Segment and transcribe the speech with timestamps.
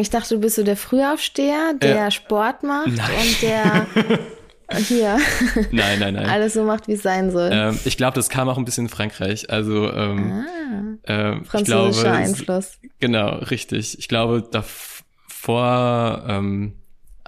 [0.00, 3.10] Ich dachte, du bist so der Frühaufsteher, der äh, Sport macht nein.
[3.20, 3.86] und der
[4.78, 5.18] hier
[5.72, 6.26] nein, nein, nein.
[6.26, 7.50] alles so macht, wie es sein soll.
[7.52, 9.50] Ähm, ich glaube, das kam auch ein bisschen in Frankreich.
[9.50, 10.44] Also ähm,
[11.06, 12.78] ah, äh, französischer glaube, Einfluss.
[12.98, 13.98] Genau, richtig.
[13.98, 16.74] Ich glaube, davor ähm,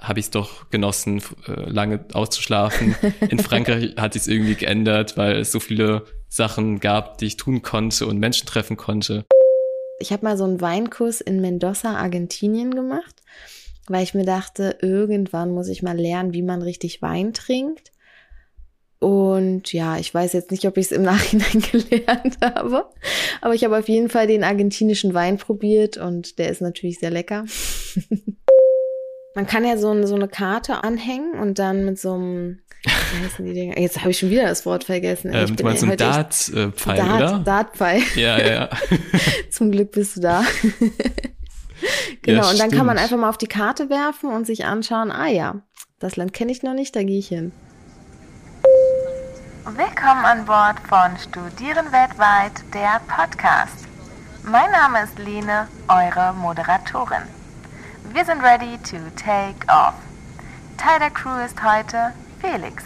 [0.01, 2.95] habe ich es doch genossen, äh, lange auszuschlafen.
[3.29, 7.61] In Frankreich hat sich irgendwie geändert, weil es so viele Sachen gab, die ich tun
[7.61, 9.25] konnte und Menschen treffen konnte.
[10.03, 13.23] Ich habe mal so einen Weinkurs in Mendoza, Argentinien gemacht,
[13.87, 17.93] weil ich mir dachte, irgendwann muss ich mal lernen, wie man richtig Wein trinkt.
[18.99, 22.89] Und ja, ich weiß jetzt nicht, ob ich es im Nachhinein gelernt habe,
[23.39, 27.11] aber ich habe auf jeden Fall den argentinischen Wein probiert und der ist natürlich sehr
[27.11, 27.45] lecker.
[29.35, 33.25] Man kann ja so, eine, so eine Karte anhängen und dann mit so einem, wie
[33.25, 33.79] heißen die Dinger?
[33.79, 35.31] Jetzt habe ich schon wieder das Wort vergessen.
[35.33, 37.39] Ähm, du meinst so ein Dart-Pfeil, Dart, oder?
[37.39, 38.01] Dart-Pfeil.
[38.15, 38.69] Ja, ja, ja.
[39.49, 40.43] Zum Glück bist du da.
[42.21, 45.11] genau, ja, und dann kann man einfach mal auf die Karte werfen und sich anschauen,
[45.11, 45.61] ah ja,
[45.97, 47.51] das Land kenne ich noch nicht, da gehe ich hin.
[49.65, 53.87] Willkommen an Bord von Studieren weltweit, der Podcast.
[54.43, 57.23] Mein Name ist Lene, eure Moderatorin.
[58.11, 59.93] Wir sind ready to take off.
[60.77, 62.83] Teil der Crew ist heute Felix.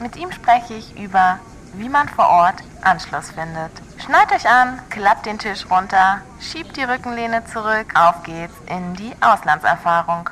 [0.00, 1.38] Mit ihm spreche ich über,
[1.74, 3.70] wie man vor Ort Anschluss findet.
[3.98, 9.12] Schneid euch an, klappt den Tisch runter, schiebt die Rückenlehne zurück, auf geht's in die
[9.20, 10.30] Auslandserfahrung.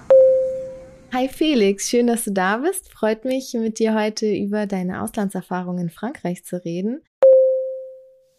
[1.13, 2.93] Hi Felix, schön, dass du da bist.
[2.93, 7.03] Freut mich, mit dir heute über deine Auslandserfahrung in Frankreich zu reden.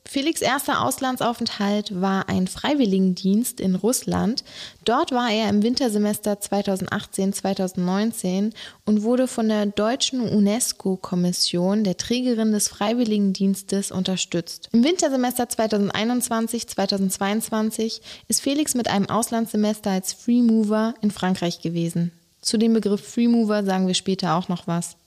[0.07, 4.43] Felix erster Auslandsaufenthalt war ein Freiwilligendienst in Russland.
[4.85, 8.53] Dort war er im Wintersemester 2018-2019
[8.85, 14.69] und wurde von der deutschen UNESCO-Kommission, der Trägerin des Freiwilligendienstes, unterstützt.
[14.71, 22.11] Im Wintersemester 2021-2022 ist Felix mit einem Auslandssemester als Freemover in Frankreich gewesen.
[22.41, 24.97] Zu dem Begriff Freemover sagen wir später auch noch was.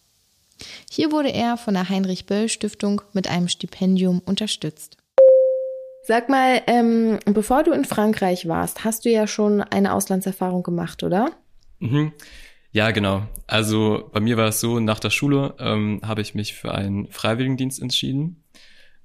[0.91, 4.97] Hier wurde er von der Heinrich Böll Stiftung mit einem Stipendium unterstützt.
[6.03, 11.03] Sag mal, ähm, bevor du in Frankreich warst, hast du ja schon eine Auslandserfahrung gemacht,
[11.03, 11.33] oder?
[11.81, 12.13] Mhm.
[12.73, 13.27] Ja, genau.
[13.47, 17.09] Also bei mir war es so, nach der Schule ähm, habe ich mich für einen
[17.09, 18.43] Freiwilligendienst entschieden.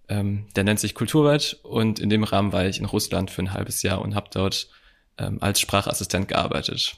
[0.09, 3.53] Ähm, der nennt sich Kulturweit und in dem Rahmen war ich in Russland für ein
[3.53, 4.69] halbes Jahr und habe dort
[5.17, 6.97] ähm, als Sprachassistent gearbeitet.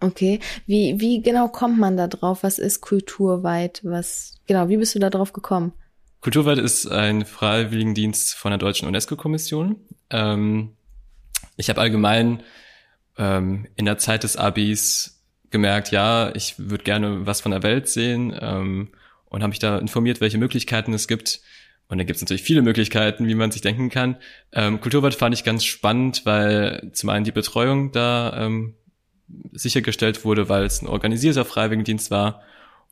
[0.00, 2.42] Okay, wie, wie genau kommt man da drauf?
[2.42, 3.80] Was ist kulturweit?
[3.82, 5.72] Was, genau, wie bist du da drauf gekommen?
[6.20, 9.76] Kulturweit ist ein Freiwilligendienst von der Deutschen UNESCO-Kommission.
[10.10, 10.76] Ähm,
[11.56, 12.42] ich habe allgemein
[13.16, 17.88] ähm, in der Zeit des Abis gemerkt, ja, ich würde gerne was von der Welt
[17.88, 18.88] sehen ähm,
[19.26, 21.40] und habe mich da informiert, welche Möglichkeiten es gibt.
[21.88, 24.16] Und da gibt es natürlich viele Möglichkeiten, wie man sich denken kann.
[24.52, 28.74] Ähm, Kulturweit fand ich ganz spannend, weil zum einen die Betreuung da ähm,
[29.52, 32.42] sichergestellt wurde, weil es ein organisierter Freiwilligendienst war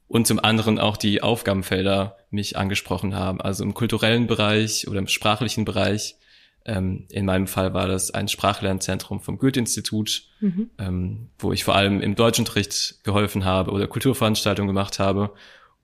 [0.08, 3.40] und zum anderen auch die Aufgabenfelder mich angesprochen haben.
[3.40, 6.16] Also im kulturellen Bereich oder im sprachlichen Bereich.
[6.64, 10.70] Ähm, in meinem Fall war das ein Sprachlernzentrum vom Goethe-Institut, mhm.
[10.78, 15.32] ähm, wo ich vor allem im Deutschunterricht geholfen habe oder Kulturveranstaltungen gemacht habe.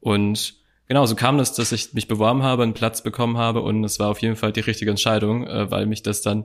[0.01, 0.55] Und
[0.89, 4.01] genau, so kam es, dass ich mich beworben habe, einen Platz bekommen habe und es
[4.01, 6.45] war auf jeden Fall die richtige Entscheidung, äh, weil mich das dann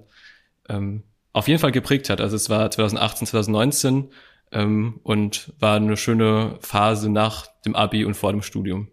[0.70, 2.22] ähm, auf jeden Fall geprägt hat.
[2.22, 4.10] Also es war 2018, 2019
[4.52, 8.88] ähm, und war eine schöne Phase nach dem Abi und vor dem Studium.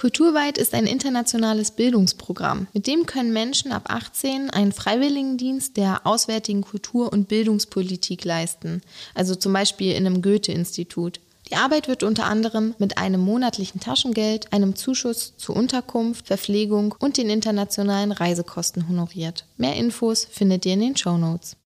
[0.00, 2.68] Kulturweit ist ein internationales Bildungsprogramm.
[2.72, 8.80] Mit dem können Menschen ab 18 einen Freiwilligendienst der auswärtigen Kultur- und Bildungspolitik leisten,
[9.14, 11.20] also zum Beispiel in einem Goethe-Institut.
[11.50, 17.16] Die Arbeit wird unter anderem mit einem monatlichen Taschengeld, einem Zuschuss zur Unterkunft, Verpflegung und
[17.16, 19.46] den internationalen Reisekosten honoriert.
[19.56, 21.56] Mehr Infos findet ihr in den Show Notes.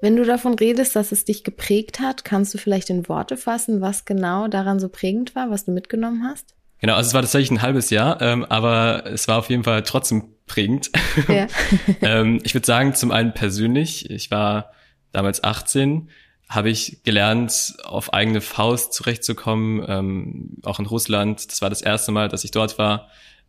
[0.00, 3.80] Wenn du davon redest, dass es dich geprägt hat, kannst du vielleicht in Worte fassen,
[3.80, 6.54] was genau daran so prägend war, was du mitgenommen hast?
[6.78, 9.82] Genau, also es war tatsächlich ein halbes Jahr, ähm, aber es war auf jeden Fall
[9.82, 10.90] trotzdem prägend.
[11.26, 11.48] Ja.
[12.02, 14.70] ähm, ich würde sagen, zum einen persönlich, ich war
[15.10, 16.08] damals 18,
[16.48, 21.50] habe ich gelernt, auf eigene Faust zurechtzukommen, ähm, auch in Russland.
[21.50, 23.08] Das war das erste Mal, dass ich dort war,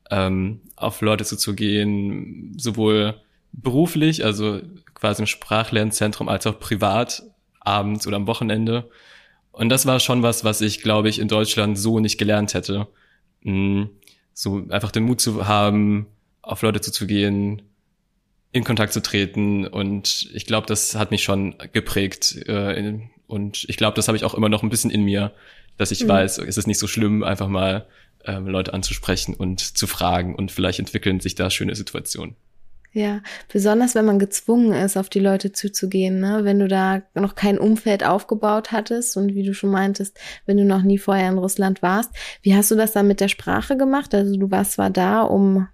[0.09, 4.61] ähm, auf Leute zuzugehen, sowohl beruflich, also
[4.95, 7.23] quasi im Sprachlernzentrum, als auch privat,
[7.59, 8.89] abends oder am Wochenende.
[9.51, 12.87] Und das war schon was, was ich, glaube ich, in Deutschland so nicht gelernt hätte.
[13.41, 13.89] Mhm.
[14.33, 16.07] So einfach den Mut zu haben,
[16.41, 17.63] auf Leute zuzugehen,
[18.57, 19.65] in Kontakt zu treten.
[19.65, 22.35] Und ich glaube, das hat mich schon geprägt.
[22.47, 25.33] Äh, und ich glaube, das habe ich auch immer noch ein bisschen in mir,
[25.77, 26.09] dass ich mhm.
[26.09, 27.87] weiß, es ist nicht so schlimm, einfach mal
[28.25, 30.35] ähm, Leute anzusprechen und zu fragen.
[30.35, 32.35] Und vielleicht entwickeln sich da schöne Situationen.
[32.93, 33.21] Ja,
[33.51, 36.39] besonders wenn man gezwungen ist, auf die Leute zuzugehen, ne?
[36.43, 40.17] Wenn du da noch kein Umfeld aufgebaut hattest und wie du schon meintest,
[40.47, 42.09] wenn du noch nie vorher in Russland warst.
[42.41, 44.15] Wie hast du das dann mit der Sprache gemacht?
[44.15, 45.67] Also du warst zwar da, um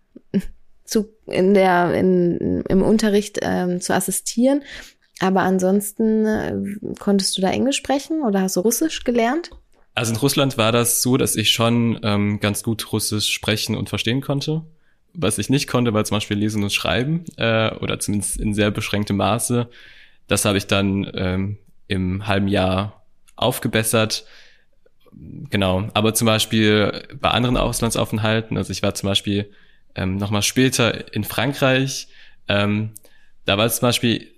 [0.83, 4.63] zu, in der, in, im Unterricht ähm, zu assistieren,
[5.19, 6.53] aber ansonsten äh,
[7.00, 9.51] konntest du da Englisch sprechen oder hast du Russisch gelernt?
[9.95, 13.89] Also in Russland war das so, dass ich schon ähm, ganz gut Russisch sprechen und
[13.89, 14.63] verstehen konnte.
[15.13, 18.71] Was ich nicht konnte, war zum Beispiel Lesen und Schreiben äh, oder zumindest in sehr
[18.71, 19.69] beschränktem Maße.
[20.27, 21.57] Das habe ich dann ähm,
[21.88, 23.06] im halben Jahr
[23.36, 24.25] aufgebessert.
[25.12, 29.51] Genau, aber zum Beispiel bei anderen Auslandsaufenthalten, also ich war zum Beispiel
[29.95, 32.07] ähm, nochmal später in Frankreich,
[32.48, 32.92] ähm,
[33.45, 34.31] da war es zum Beispiel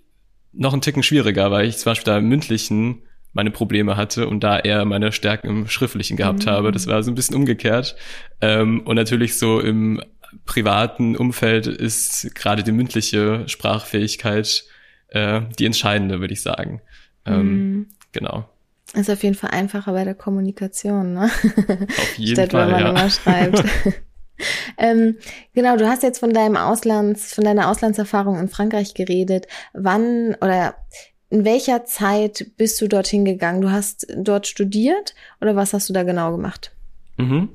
[0.51, 3.03] noch ein Ticken schwieriger, weil ich zum Beispiel da im mündlichen
[3.33, 6.49] meine Probleme hatte und da eher meine Stärken im Schriftlichen gehabt mhm.
[6.49, 6.71] habe.
[6.71, 7.97] Das war so ein bisschen umgekehrt.
[8.39, 10.01] Ähm, und natürlich so im
[10.45, 14.63] privaten Umfeld ist gerade die mündliche Sprachfähigkeit
[15.09, 16.81] äh, die entscheidende, würde ich sagen.
[17.25, 17.87] Ähm, mhm.
[18.13, 18.49] Genau.
[18.93, 21.25] Ist auf jeden Fall einfacher bei der Kommunikation, ne?
[21.25, 22.89] Auf jeden Statt, Fall, wenn man ja.
[22.91, 23.63] immer schreibt.
[24.77, 25.17] ähm,
[25.53, 29.47] genau, du hast jetzt von deinem Auslands, von deiner Auslandserfahrung in Frankreich geredet.
[29.73, 30.75] Wann oder
[31.29, 33.61] in welcher Zeit bist du dorthin gegangen?
[33.61, 36.71] Du hast dort studiert oder was hast du da genau gemacht?
[37.17, 37.49] Mhm.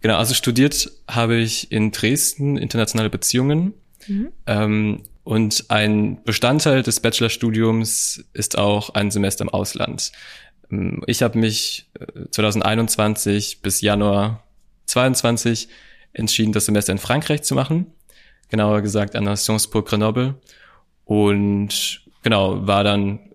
[0.00, 3.74] Genau, also studiert habe ich in Dresden internationale Beziehungen.
[4.06, 4.28] Mhm.
[4.46, 10.12] Ähm, und ein Bestandteil des Bachelorstudiums ist auch ein Semester im Ausland.
[10.70, 11.90] Ähm, ich habe mich
[12.30, 14.42] 2021 äh, bis Januar
[14.90, 15.68] 22
[16.12, 17.86] entschieden, das Semester in Frankreich zu machen.
[18.48, 20.34] Genauer gesagt an der Sciences Po Grenoble.
[21.04, 23.30] Und genau, war dann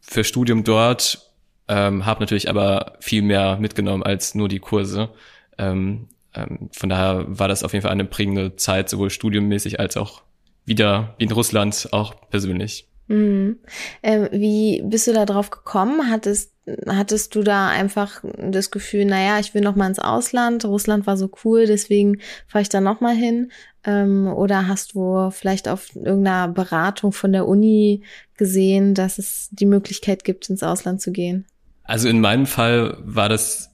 [0.00, 1.30] für Studium dort,
[1.68, 5.10] ähm, habe natürlich aber viel mehr mitgenommen als nur die Kurse.
[5.58, 9.96] Ähm, ähm, von daher war das auf jeden Fall eine prägende Zeit, sowohl studiummäßig als
[9.96, 10.22] auch
[10.64, 12.88] wieder wie in Russland, auch persönlich.
[13.08, 13.58] Mhm.
[14.02, 16.10] Ähm, wie bist du da drauf gekommen?
[16.10, 16.49] Hattest,
[16.86, 21.16] hattest du da einfach das Gefühl, naja, ich will noch mal ins Ausland, Russland war
[21.16, 23.50] so cool, deswegen fahre ich da noch mal hin?
[23.84, 28.02] Ähm, oder hast du vielleicht auf irgendeiner Beratung von der Uni
[28.36, 31.46] gesehen, dass es die Möglichkeit gibt, ins Ausland zu gehen?
[31.84, 33.70] Also in meinem Fall war das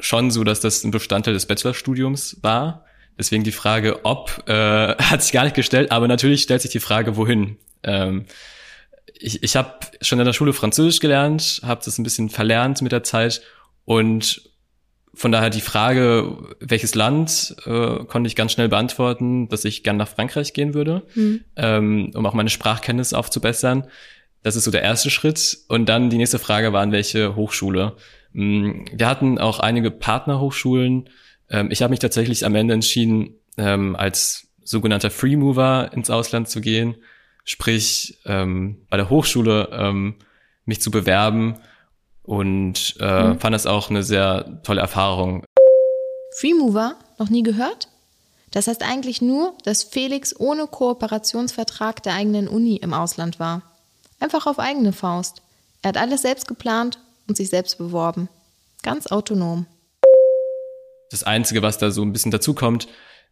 [0.00, 2.84] schon so, dass das ein Bestandteil des Bachelorstudiums war.
[3.18, 4.52] Deswegen die Frage, ob, äh,
[4.98, 7.56] hat sich gar nicht gestellt, aber natürlich stellt sich die Frage, wohin.
[7.82, 8.26] Ähm,
[9.20, 12.92] ich ich habe schon in der Schule Französisch gelernt, habe das ein bisschen verlernt mit
[12.92, 13.42] der Zeit
[13.84, 14.42] und
[15.14, 19.96] von daher die Frage, welches Land, äh, konnte ich ganz schnell beantworten, dass ich gern
[19.96, 21.44] nach Frankreich gehen würde, mhm.
[21.56, 23.88] ähm, um auch meine Sprachkenntnis aufzubessern.
[24.44, 25.58] Das ist so der erste Schritt.
[25.66, 27.96] Und dann die nächste Frage war, an welche Hochschule.
[28.32, 31.10] Mm, wir hatten auch einige Partnerhochschulen.
[31.50, 36.48] Ähm, ich habe mich tatsächlich am Ende entschieden, ähm, als sogenannter Free Mover ins Ausland
[36.48, 36.94] zu gehen
[37.48, 40.16] sprich ähm, bei der Hochschule ähm,
[40.66, 41.56] mich zu bewerben
[42.22, 43.40] und äh, mhm.
[43.40, 45.44] fand das auch eine sehr tolle Erfahrung.
[46.36, 47.88] Freemover, noch nie gehört?
[48.50, 53.62] Das heißt eigentlich nur, dass Felix ohne Kooperationsvertrag der eigenen Uni im Ausland war.
[54.20, 55.40] Einfach auf eigene Faust.
[55.80, 56.98] Er hat alles selbst geplant
[57.28, 58.28] und sich selbst beworben.
[58.82, 59.64] Ganz autonom.
[61.10, 62.88] Das Einzige, was da so ein bisschen dazukommt,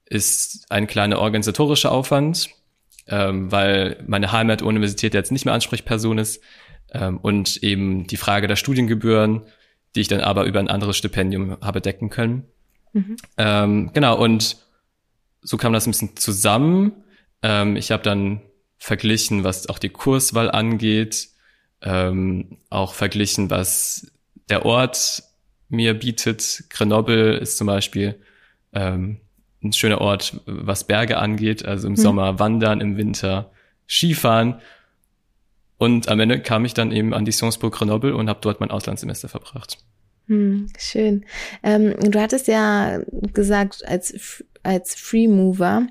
[0.06, 2.48] ist ein kleiner organisatorischer Aufwand
[3.08, 6.42] ähm, weil meine Heimatuniversität jetzt nicht mehr Ansprechperson ist
[6.92, 9.42] ähm, und eben die Frage der Studiengebühren,
[9.94, 12.44] die ich dann aber über ein anderes Stipendium habe decken können.
[12.92, 13.16] Mhm.
[13.36, 14.56] Ähm, genau, und
[15.42, 16.92] so kam das ein bisschen zusammen.
[17.42, 18.42] Ähm, ich habe dann
[18.78, 21.28] verglichen, was auch die Kurswahl angeht,
[21.82, 24.10] ähm, auch verglichen, was
[24.48, 25.22] der Ort
[25.68, 26.64] mir bietet.
[26.70, 28.20] Grenoble ist zum Beispiel
[28.72, 29.20] ähm,
[29.62, 31.64] ein schöner Ort, was Berge angeht.
[31.64, 31.98] Also im mhm.
[31.98, 33.50] Sommer wandern, im Winter
[33.88, 34.60] Skifahren.
[35.78, 38.60] Und am Ende kam ich dann eben an die Sciences Po Grenoble und habe dort
[38.60, 39.78] mein Auslandssemester verbracht.
[40.26, 41.24] Hm, schön.
[41.62, 43.00] Ähm, du hattest ja
[43.32, 45.86] gesagt, als, als Free Mover,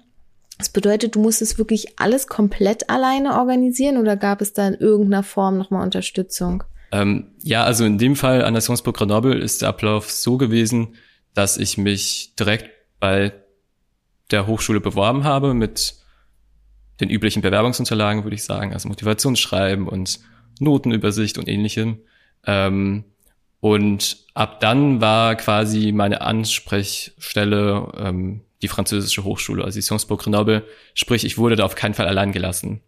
[0.58, 5.24] das bedeutet, du musstest wirklich alles komplett alleine organisieren oder gab es da in irgendeiner
[5.24, 6.64] Form nochmal Unterstützung?
[6.92, 10.38] Ähm, ja, also in dem Fall an der Sciences Po Grenoble ist der Ablauf so
[10.38, 10.96] gewesen,
[11.34, 12.70] dass ich mich direkt
[13.00, 13.34] bei
[14.32, 15.96] der Hochschule beworben habe mit
[17.00, 20.20] den üblichen Bewerbungsunterlagen, würde ich sagen, also Motivationsschreiben und
[20.60, 22.00] Notenübersicht und ähnlichem.
[22.46, 23.04] Ähm,
[23.60, 30.18] und ab dann war quasi meine Ansprechstelle ähm, die französische Hochschule, also die Sciences Po
[30.18, 30.64] Grenoble.
[30.94, 32.82] Sprich, ich wurde da auf keinen Fall allein gelassen.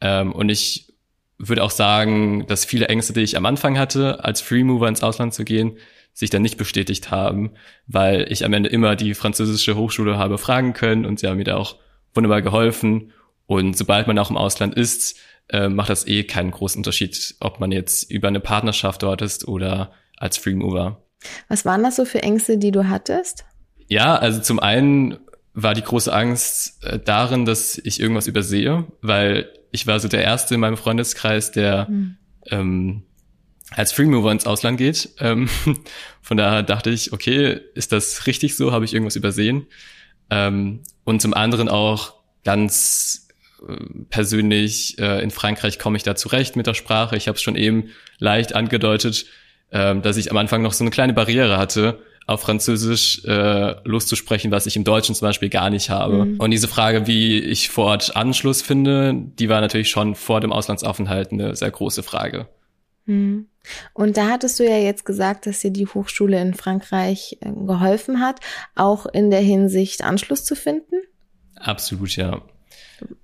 [0.00, 0.92] Ähm, und ich
[1.38, 5.34] würde auch sagen, dass viele Ängste, die ich am Anfang hatte, als Freemover ins Ausland
[5.34, 5.78] zu gehen,
[6.20, 7.52] sich dann nicht bestätigt haben,
[7.86, 11.44] weil ich am Ende immer die französische Hochschule habe fragen können und sie haben mir
[11.44, 11.76] da auch
[12.14, 13.12] wunderbar geholfen
[13.46, 15.16] Und sobald man auch im Ausland ist,
[15.48, 19.48] äh, macht das eh keinen großen Unterschied, ob man jetzt über eine Partnerschaft dort ist
[19.48, 21.02] oder als Free Mover.
[21.48, 23.46] Was waren das so für Ängste, die du hattest?
[23.88, 25.18] Ja, also zum einen
[25.54, 30.22] war die große Angst äh, darin, dass ich irgendwas übersehe, weil ich war so der
[30.22, 32.16] Erste in meinem Freundeskreis, der mhm.
[32.50, 33.02] ähm,
[33.70, 35.10] als Freemover ins Ausland geht.
[35.18, 35.48] Ähm,
[36.22, 38.72] von daher dachte ich, okay, ist das richtig so?
[38.72, 39.66] Habe ich irgendwas übersehen?
[40.30, 43.28] Ähm, und zum anderen auch ganz
[43.66, 43.74] äh,
[44.08, 47.16] persönlich, äh, in Frankreich komme ich da zurecht mit der Sprache.
[47.16, 49.26] Ich habe es schon eben leicht angedeutet,
[49.70, 54.52] äh, dass ich am Anfang noch so eine kleine Barriere hatte, auf Französisch äh, loszusprechen,
[54.52, 56.26] was ich im Deutschen zum Beispiel gar nicht habe.
[56.26, 56.36] Mhm.
[56.38, 60.52] Und diese Frage, wie ich vor Ort Anschluss finde, die war natürlich schon vor dem
[60.52, 62.46] Auslandsaufenthalt eine sehr große Frage.
[63.06, 63.46] Mhm.
[63.92, 68.20] Und da hattest du ja jetzt gesagt, dass dir die Hochschule in Frankreich äh, geholfen
[68.20, 68.40] hat,
[68.74, 70.96] auch in der Hinsicht Anschluss zu finden?
[71.56, 72.40] Absolut, ja.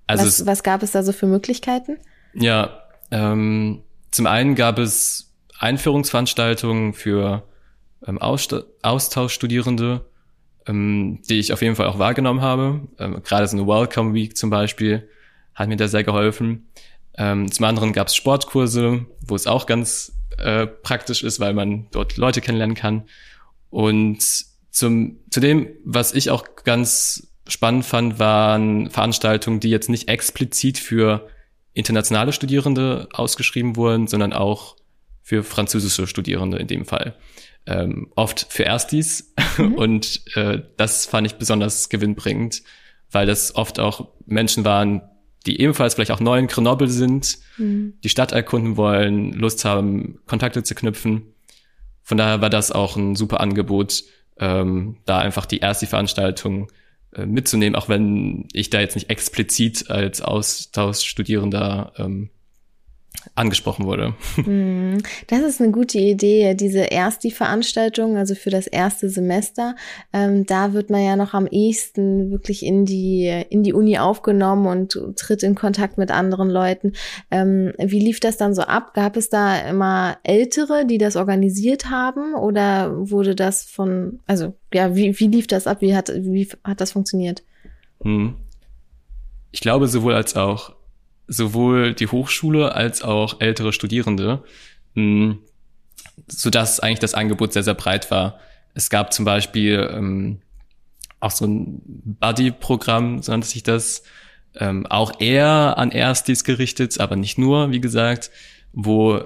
[0.06, 1.98] Also was, was gab es da so für Möglichkeiten?
[2.34, 7.44] Ja, ähm, zum einen gab es Einführungsveranstaltungen für
[8.06, 10.04] ähm, Austauschstudierende,
[10.66, 12.82] ähm, die ich auf jeden Fall auch wahrgenommen habe.
[12.98, 15.08] Ähm, gerade so eine Welcome Week zum Beispiel
[15.54, 16.68] hat mir da sehr geholfen.
[17.18, 21.88] Ähm, zum anderen gab es Sportkurse, wo es auch ganz äh, praktisch ist, weil man
[21.90, 23.04] dort Leute kennenlernen kann.
[23.70, 24.24] Und
[24.70, 30.78] zum, zu dem, was ich auch ganz spannend fand, waren Veranstaltungen, die jetzt nicht explizit
[30.78, 31.28] für
[31.72, 34.76] internationale Studierende ausgeschrieben wurden, sondern auch
[35.22, 37.16] für französische Studierende in dem Fall
[37.66, 39.74] ähm, oft für Erstis mhm.
[39.76, 42.62] und äh, das fand ich besonders gewinnbringend,
[43.10, 45.02] weil das oft auch Menschen waren,
[45.46, 47.94] die ebenfalls vielleicht auch neu in Grenoble sind, mhm.
[48.02, 51.34] die Stadt erkunden wollen, Lust haben, Kontakte zu knüpfen.
[52.02, 54.04] Von daher war das auch ein super Angebot,
[54.38, 56.70] ähm, da einfach die erste Veranstaltung
[57.14, 62.30] äh, mitzunehmen, auch wenn ich da jetzt nicht explizit als Austauschstudierender ähm,
[63.34, 64.14] angesprochen wurde.
[64.46, 69.74] Hm, das ist eine gute Idee, diese erst die Veranstaltung, also für das erste Semester.
[70.12, 74.66] Ähm, da wird man ja noch am ehesten wirklich in die, in die Uni aufgenommen
[74.66, 76.92] und tritt in Kontakt mit anderen Leuten.
[77.30, 78.94] Ähm, wie lief das dann so ab?
[78.94, 84.94] Gab es da immer Ältere, die das organisiert haben oder wurde das von, also ja,
[84.94, 85.80] wie, wie lief das ab?
[85.80, 87.42] Wie hat, wie hat das funktioniert?
[88.02, 88.36] Hm.
[89.50, 90.75] Ich glaube sowohl als auch
[91.28, 94.44] sowohl die Hochschule als auch ältere Studierende,
[94.94, 95.36] mh,
[96.28, 98.38] so dass eigentlich das Angebot sehr, sehr breit war.
[98.74, 100.40] Es gab zum Beispiel ähm,
[101.20, 101.80] auch so ein
[102.20, 104.02] Buddy-Programm, so nannte sich das,
[104.58, 108.30] ähm, auch eher an Erstis gerichtet, aber nicht nur, wie gesagt,
[108.72, 109.22] wo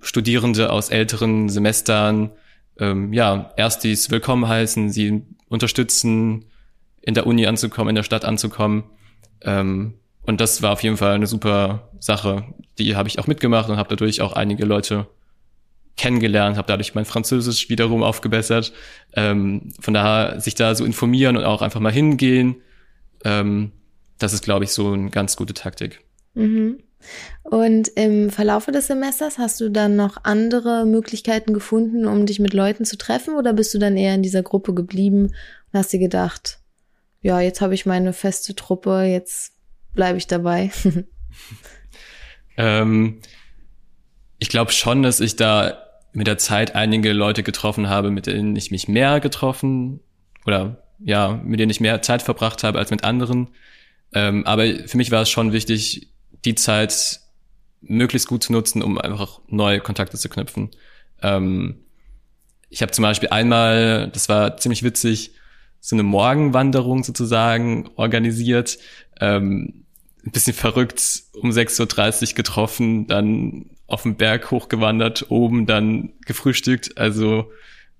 [0.00, 2.30] Studierende aus älteren Semestern
[2.78, 6.46] ähm, ja Erstis willkommen heißen, sie unterstützen,
[7.02, 8.84] in der Uni anzukommen, in der Stadt anzukommen.
[9.42, 12.44] Ähm, und das war auf jeden Fall eine super Sache.
[12.78, 15.06] Die habe ich auch mitgemacht und habe dadurch auch einige Leute
[15.96, 18.72] kennengelernt, habe dadurch mein Französisch wiederum aufgebessert.
[19.14, 22.56] Ähm, von daher sich da so informieren und auch einfach mal hingehen,
[23.24, 23.72] ähm,
[24.18, 26.00] das ist, glaube ich, so eine ganz gute Taktik.
[26.34, 26.78] Mhm.
[27.42, 32.52] Und im Verlaufe des Semesters hast du dann noch andere Möglichkeiten gefunden, um dich mit
[32.52, 35.26] Leuten zu treffen, oder bist du dann eher in dieser Gruppe geblieben
[35.72, 36.60] und hast dir gedacht,
[37.22, 39.54] ja, jetzt habe ich meine feste Truppe, jetzt
[39.94, 40.70] bleibe ich dabei?
[42.56, 43.20] ähm,
[44.38, 45.78] ich glaube schon, dass ich da
[46.12, 50.00] mit der Zeit einige Leute getroffen habe, mit denen ich mich mehr getroffen
[50.44, 53.48] oder ja, mit denen ich mehr Zeit verbracht habe als mit anderen.
[54.12, 56.08] Ähm, aber für mich war es schon wichtig,
[56.44, 57.20] die Zeit
[57.80, 60.70] möglichst gut zu nutzen, um einfach neue Kontakte zu knüpfen.
[61.22, 61.84] Ähm,
[62.68, 65.32] ich habe zum Beispiel einmal, das war ziemlich witzig,
[65.80, 68.78] so eine Morgenwanderung sozusagen organisiert.
[69.20, 69.79] Ähm,
[70.24, 71.02] ein bisschen verrückt,
[71.34, 77.50] um 6.30 Uhr getroffen, dann auf den Berg hochgewandert, oben dann gefrühstückt, also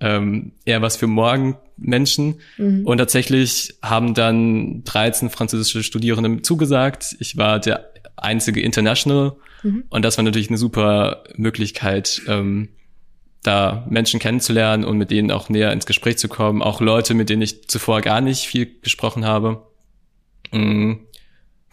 [0.00, 2.40] ähm, eher was für Morgenmenschen.
[2.56, 2.86] Mhm.
[2.86, 7.16] Und tatsächlich haben dann 13 französische Studierende zugesagt.
[7.18, 9.84] Ich war der einzige International mhm.
[9.90, 12.70] und das war natürlich eine super Möglichkeit, ähm,
[13.42, 17.30] da Menschen kennenzulernen und mit denen auch näher ins Gespräch zu kommen, auch Leute, mit
[17.30, 19.66] denen ich zuvor gar nicht viel gesprochen habe.
[20.52, 21.00] Mhm.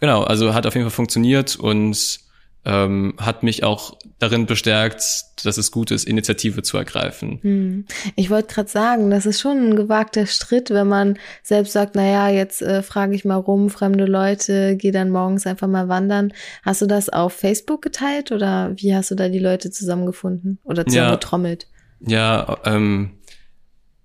[0.00, 2.20] Genau, also hat auf jeden Fall funktioniert und
[2.64, 7.38] ähm, hat mich auch darin bestärkt, dass es gut ist, Initiative zu ergreifen.
[7.42, 7.84] Hm.
[8.16, 12.04] Ich wollte gerade sagen, das ist schon ein gewagter Schritt, wenn man selbst sagt, na
[12.04, 16.32] ja, jetzt äh, frage ich mal rum, fremde Leute, gehe dann morgens einfach mal wandern.
[16.62, 20.84] Hast du das auf Facebook geteilt oder wie hast du da die Leute zusammengefunden oder
[20.84, 21.68] zusammengetrommelt?
[22.00, 23.12] Ja, ja ähm,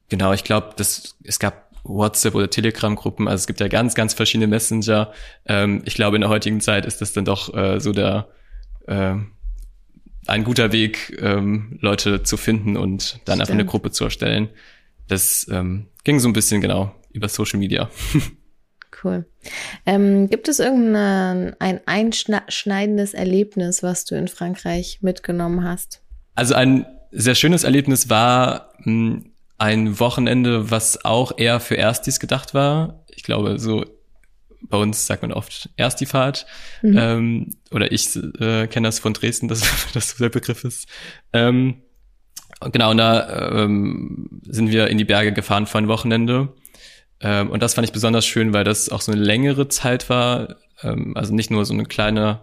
[0.10, 3.28] genau, ich glaube, es gab WhatsApp oder Telegram-Gruppen.
[3.28, 5.12] Also es gibt ja ganz, ganz verschiedene Messenger.
[5.46, 8.28] Ähm, ich glaube, in der heutigen Zeit ist das dann doch äh, so der
[8.88, 9.16] äh,
[10.28, 13.42] ein guter Weg, ähm, Leute zu finden und dann Stimmt.
[13.42, 14.50] einfach eine Gruppe zu erstellen.
[15.08, 17.90] Das ähm, ging so ein bisschen genau über Social Media.
[19.04, 19.26] Cool.
[19.86, 26.02] Ähm, gibt es irgendein ein einschneidendes Erlebnis, was du in Frankreich mitgenommen hast?
[26.36, 29.33] Also ein sehr schönes Erlebnis war mh, hm,
[29.64, 33.06] ein Wochenende, was auch eher für Erstis gedacht war.
[33.16, 33.86] Ich glaube, so
[34.64, 36.46] bei uns sagt man oft Erstifahrt.
[36.82, 36.98] Mhm.
[36.98, 40.90] Ähm, oder ich äh, kenne das von Dresden, dass das der Begriff ist.
[41.32, 41.82] Ähm,
[42.74, 46.54] genau, und da ähm, sind wir in die Berge gefahren für ein Wochenende.
[47.22, 50.58] Ähm, und das fand ich besonders schön, weil das auch so eine längere Zeit war.
[50.82, 52.42] Ähm, also nicht nur so eine kleine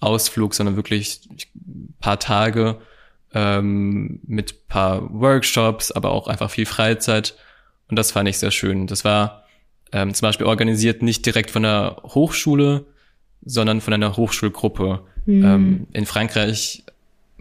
[0.00, 1.20] Ausflug, sondern wirklich
[1.54, 2.78] ein paar Tage
[3.36, 7.36] ähm, mit paar Workshops, aber auch einfach viel Freizeit.
[7.88, 8.86] Und das fand ich sehr schön.
[8.86, 9.44] Das war
[9.92, 12.86] ähm, zum Beispiel organisiert nicht direkt von der Hochschule,
[13.44, 15.02] sondern von einer Hochschulgruppe.
[15.26, 15.44] Mhm.
[15.44, 16.82] Ähm, in Frankreich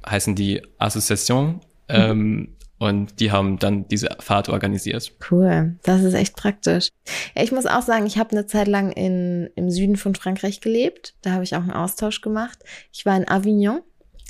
[0.05, 1.61] heißen die Association.
[1.87, 2.47] Ähm, mhm.
[2.77, 5.13] Und die haben dann diese Fahrt organisiert.
[5.31, 6.89] Cool, das ist echt praktisch.
[7.33, 10.59] Ja, ich muss auch sagen, ich habe eine Zeit lang in, im Süden von Frankreich
[10.59, 11.15] gelebt.
[11.21, 12.59] Da habe ich auch einen Austausch gemacht.
[12.91, 13.81] Ich war in Avignon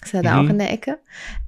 [0.05, 0.45] ist ja da mhm.
[0.45, 0.99] auch in der Ecke.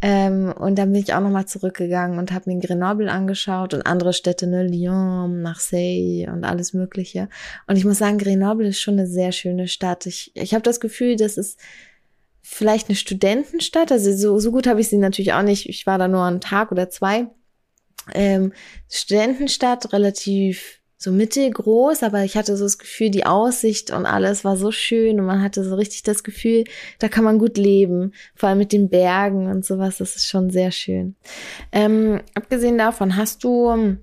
[0.01, 4.13] Ähm, und dann bin ich auch nochmal zurückgegangen und habe mir Grenoble angeschaut und andere
[4.13, 7.29] Städte, ne, Lyon, Marseille und alles Mögliche.
[7.67, 10.05] Und ich muss sagen, Grenoble ist schon eine sehr schöne Stadt.
[10.05, 11.59] Ich, ich habe das Gefühl, das ist
[12.41, 13.91] vielleicht eine Studentenstadt.
[13.91, 15.69] Also so, so gut habe ich sie natürlich auch nicht.
[15.69, 17.27] Ich war da nur einen Tag oder zwei.
[18.13, 18.53] Ähm,
[18.89, 24.57] Studentenstadt, relativ so mittelgroß, aber ich hatte so das Gefühl, die Aussicht und alles war
[24.57, 26.63] so schön und man hatte so richtig das Gefühl,
[26.97, 30.49] da kann man gut leben, vor allem mit den Bergen und sowas, das ist schon
[30.49, 31.15] sehr schön.
[31.71, 33.97] Ähm, abgesehen davon, hast du,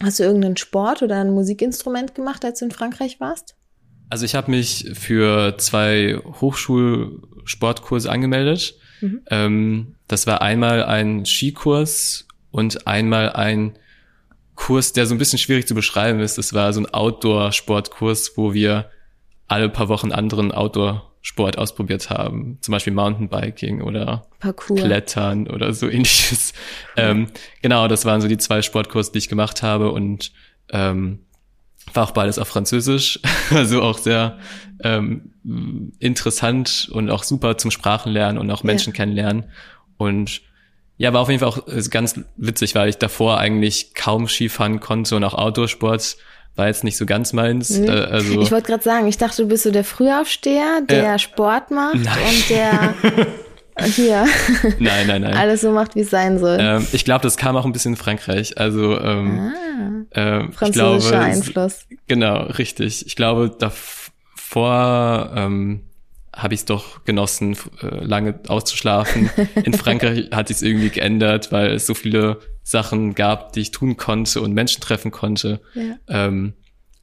[0.00, 3.56] hast du irgendeinen Sport oder ein Musikinstrument gemacht, als du in Frankreich warst?
[4.08, 8.76] Also ich habe mich für zwei Hochschulsportkurse angemeldet.
[9.00, 9.20] Mhm.
[9.30, 13.78] Ähm, das war einmal ein Skikurs und einmal ein
[14.60, 16.36] Kurs, der so ein bisschen schwierig zu beschreiben ist.
[16.36, 18.90] Das war so ein Outdoor-Sportkurs, wo wir
[19.48, 22.58] alle paar Wochen anderen Outdoor-Sport ausprobiert haben.
[22.60, 24.76] Zum Beispiel Mountainbiking oder Parkour.
[24.76, 26.52] Klettern oder so ähnliches.
[26.94, 27.08] Ja.
[27.08, 27.28] Ähm,
[27.62, 30.30] genau, das waren so die zwei Sportkurse, die ich gemacht habe und
[30.68, 31.20] ähm,
[31.94, 33.18] war auch beides auf Französisch.
[33.50, 34.38] also auch sehr
[34.84, 35.32] ähm,
[35.98, 38.96] interessant und auch super zum Sprachenlernen und auch Menschen ja.
[38.98, 39.46] kennenlernen.
[39.96, 40.42] Und
[41.00, 44.80] ja, war auf jeden Fall auch äh, ganz witzig, weil ich davor eigentlich kaum Skifahren
[44.80, 46.18] konnte und auch Outdoorsport
[46.56, 47.70] war jetzt nicht so ganz meins.
[47.78, 47.88] Mhm.
[47.88, 51.70] Also, ich wollte gerade sagen, ich dachte, du bist so der Frühaufsteher, der äh, Sport
[51.70, 52.18] macht nein.
[52.28, 52.94] und der
[53.86, 54.26] hier
[54.78, 55.32] nein, nein, nein.
[55.32, 56.58] alles so macht, wie es sein soll.
[56.60, 58.58] Ähm, ich glaube, das kam auch ein bisschen in Frankreich.
[58.58, 61.86] Also ähm, ah, ähm, französischer glaube, Einfluss.
[62.08, 63.06] Genau, richtig.
[63.06, 65.80] Ich glaube, davor ähm,
[66.34, 69.30] habe ich es doch genossen, äh, lange auszuschlafen.
[69.64, 73.96] In Frankreich hat sich irgendwie geändert, weil es so viele Sachen gab, die ich tun
[73.96, 75.60] konnte und Menschen treffen konnte.
[75.74, 75.96] Ja.
[76.08, 76.54] Ähm,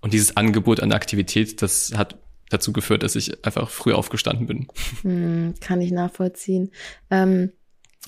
[0.02, 2.18] und dieses Angebot an Aktivität, das hat
[2.50, 4.68] dazu geführt, dass ich einfach früh aufgestanden bin.
[5.02, 6.72] Hm, kann ich nachvollziehen.
[7.10, 7.52] Ähm,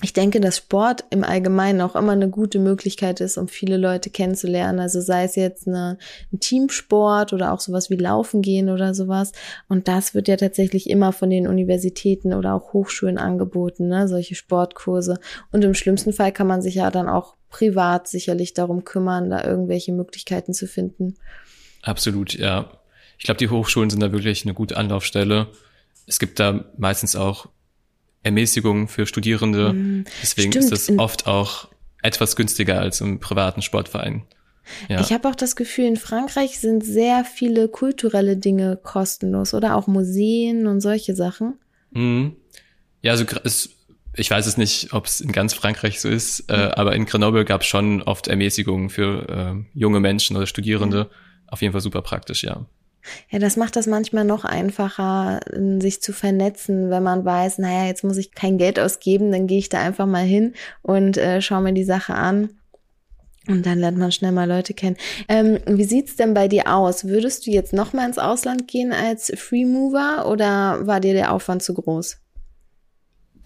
[0.02, 4.08] ich denke, dass Sport im Allgemeinen auch immer eine gute Möglichkeit ist, um viele Leute
[4.08, 4.80] kennenzulernen.
[4.80, 5.98] Also sei es jetzt eine,
[6.32, 9.32] ein Teamsport oder auch sowas wie Laufen gehen oder sowas.
[9.68, 14.08] Und das wird ja tatsächlich immer von den Universitäten oder auch Hochschulen angeboten, ne?
[14.08, 15.18] solche Sportkurse.
[15.52, 19.44] Und im schlimmsten Fall kann man sich ja dann auch privat sicherlich darum kümmern, da
[19.44, 21.16] irgendwelche Möglichkeiten zu finden.
[21.82, 22.70] Absolut, ja.
[23.18, 25.48] Ich glaube, die Hochschulen sind da wirklich eine gute Anlaufstelle.
[26.06, 27.48] Es gibt da meistens auch
[28.22, 29.72] Ermäßigung für Studierende.
[29.72, 30.72] Mm, Deswegen stimmt.
[30.72, 31.68] ist es oft auch
[32.02, 34.24] etwas günstiger als im privaten Sportverein.
[34.88, 35.00] Ja.
[35.00, 39.86] Ich habe auch das Gefühl, in Frankreich sind sehr viele kulturelle Dinge kostenlos oder auch
[39.86, 41.58] Museen und solche Sachen.
[41.90, 42.36] Mhm.
[43.02, 43.70] Ja, also es,
[44.14, 46.54] ich weiß es nicht, ob es in ganz Frankreich so ist, mhm.
[46.54, 51.04] äh, aber in Grenoble gab es schon oft Ermäßigungen für äh, junge Menschen oder Studierende.
[51.04, 51.48] Mhm.
[51.48, 52.66] Auf jeden Fall super praktisch, ja.
[53.30, 55.40] Ja, das macht das manchmal noch einfacher,
[55.78, 59.58] sich zu vernetzen, wenn man weiß, naja, jetzt muss ich kein Geld ausgeben, dann gehe
[59.58, 62.50] ich da einfach mal hin und äh, schaue mir die Sache an.
[63.48, 64.96] Und dann lernt man schnell mal Leute kennen.
[65.28, 67.06] Ähm, wie sieht's denn bei dir aus?
[67.06, 71.32] Würdest du jetzt noch mal ins Ausland gehen als Free Mover oder war dir der
[71.32, 72.18] Aufwand zu groß?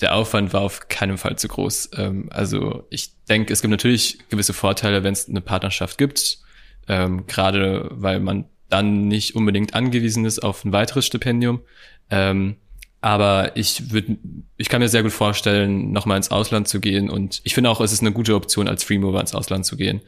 [0.01, 1.91] Der Aufwand war auf keinen Fall zu groß.
[1.97, 6.39] Ähm, also ich denke, es gibt natürlich gewisse Vorteile, wenn es eine Partnerschaft gibt,
[6.89, 11.61] ähm, gerade weil man dann nicht unbedingt angewiesen ist auf ein weiteres Stipendium.
[12.11, 12.57] Ähm,
[13.01, 14.17] aber ich würde,
[14.57, 17.11] ich kann mir sehr gut vorstellen, nochmal ins Ausland zu gehen.
[17.11, 20.01] Und ich finde auch, es ist eine gute Option, als Freemover ins Ausland zu gehen.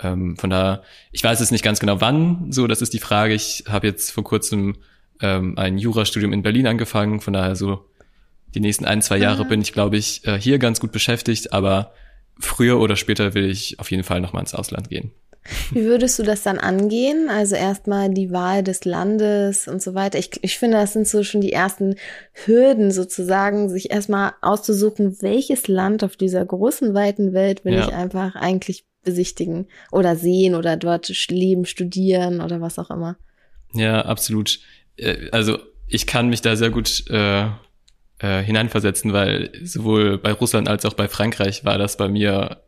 [0.00, 3.34] Ähm, von daher, ich weiß jetzt nicht ganz genau wann, so, das ist die Frage.
[3.34, 4.76] Ich habe jetzt vor kurzem
[5.20, 7.86] ähm, ein Jurastudium in Berlin angefangen, von daher so
[8.54, 9.48] die nächsten ein, zwei Jahre mhm.
[9.48, 11.92] bin ich, glaube ich, äh, hier ganz gut beschäftigt, aber
[12.38, 15.12] früher oder später will ich auf jeden Fall nochmal ins Ausland gehen.
[15.72, 17.28] Wie würdest du das dann angehen?
[17.28, 20.18] Also erstmal die Wahl des Landes und so weiter.
[20.18, 21.96] Ich, ich finde, das sind so schon die ersten
[22.32, 27.86] Hürden sozusagen, sich erstmal auszusuchen, welches Land auf dieser großen, weiten Welt will ja.
[27.86, 33.16] ich einfach eigentlich besichtigen oder sehen oder dort leben, studieren oder was auch immer.
[33.74, 34.60] Ja, absolut.
[34.96, 37.46] Äh, also ich kann mich da sehr gut äh,
[38.18, 42.63] äh, hineinversetzen, weil sowohl bei Russland als auch bei Frankreich war das bei mir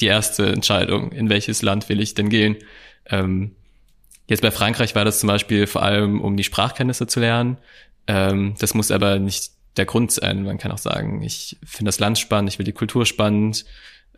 [0.00, 2.56] die erste Entscheidung, in welches Land will ich denn gehen.
[3.06, 3.56] Ähm,
[4.28, 7.58] jetzt bei Frankreich war das zum Beispiel vor allem, um die Sprachkenntnisse zu lernen.
[8.06, 10.42] Ähm, das muss aber nicht der Grund sein.
[10.44, 13.64] Man kann auch sagen, ich finde das Land spannend, ich will die Kultur spannend